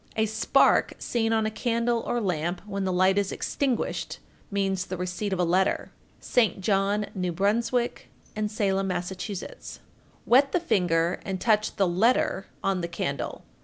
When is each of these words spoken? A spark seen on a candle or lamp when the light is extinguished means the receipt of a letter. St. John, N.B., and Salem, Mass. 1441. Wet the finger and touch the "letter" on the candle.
A 0.15 0.25
spark 0.25 0.95
seen 0.97 1.31
on 1.31 1.45
a 1.45 1.51
candle 1.51 1.99
or 2.07 2.19
lamp 2.19 2.63
when 2.65 2.85
the 2.85 2.91
light 2.91 3.19
is 3.19 3.31
extinguished 3.31 4.17
means 4.49 4.85
the 4.87 4.97
receipt 4.97 5.31
of 5.31 5.37
a 5.39 5.43
letter. 5.43 5.91
St. 6.19 6.59
John, 6.59 7.03
N.B., 7.15 7.29
and 8.35 8.49
Salem, 8.51 8.87
Mass. 8.87 9.11
1441. 9.11 9.79
Wet 10.25 10.51
the 10.53 10.59
finger 10.59 11.19
and 11.23 11.39
touch 11.39 11.75
the 11.75 11.87
"letter" 11.87 12.47
on 12.63 12.81
the 12.81 12.87
candle. 12.87 13.43